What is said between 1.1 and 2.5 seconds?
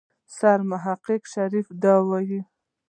شريف دا وويل.